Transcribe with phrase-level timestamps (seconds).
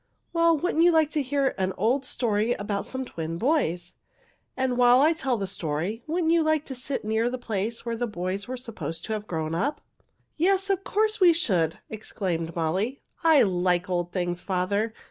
[0.33, 3.93] "Well, wouldn't you like to hear an old story about some twin boys?
[4.57, 7.95] And while I tell the story, wouldn't you like to sit near the place where
[7.95, 9.79] the boys were supposed to have grown up?"
[10.37, 13.03] "Yes, of course we should!" exclaimed Molly.
[13.23, 14.95] "I like old things, father.